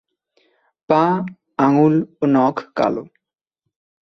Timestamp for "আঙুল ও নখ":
1.57-2.57